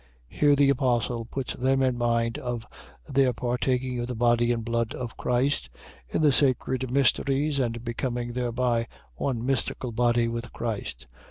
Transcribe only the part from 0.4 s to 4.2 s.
the apostle puts them in mind of their partaking of the